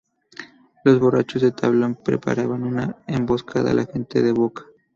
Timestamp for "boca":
4.31-4.65